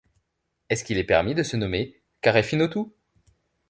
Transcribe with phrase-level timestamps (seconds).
[0.69, 2.87] Est-ce qu’il est permis de se nommer Carèfinotu?